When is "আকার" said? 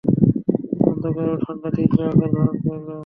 2.05-2.29